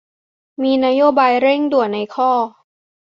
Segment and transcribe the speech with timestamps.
[0.63, 2.31] มีนโยบายเร่งด่วนในข้อ